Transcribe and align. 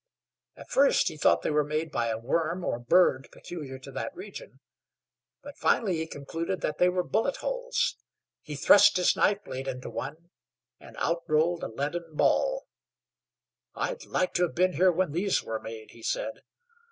At 0.55 0.71
first 0.71 1.09
he 1.09 1.15
thought 1.15 1.43
they 1.43 1.51
were 1.51 1.63
made 1.63 1.91
by 1.91 2.07
a 2.07 2.17
worm 2.17 2.65
or 2.65 2.79
bird 2.79 3.29
peculiar 3.31 3.77
to 3.77 3.91
that 3.91 4.15
region; 4.15 4.59
but 5.43 5.59
finally 5.59 5.99
lie 5.99 6.07
concluded 6.11 6.61
that 6.61 6.79
they 6.79 6.89
were 6.89 7.03
bullet 7.03 7.37
holes. 7.37 7.97
He 8.41 8.55
thrust 8.55 8.97
his 8.97 9.15
knife 9.15 9.43
blade 9.43 9.67
into 9.67 9.91
one, 9.91 10.31
and 10.79 10.95
out 10.97 11.21
rolled 11.27 11.63
a 11.63 11.67
leaden 11.67 12.15
ball. 12.15 12.65
"I'd 13.75 14.05
like 14.05 14.33
to 14.33 14.41
have 14.41 14.55
been 14.55 14.73
here 14.73 14.91
when 14.91 15.11
these 15.11 15.43
were 15.43 15.59
made," 15.59 15.91
he 15.91 16.01
said. 16.01 16.41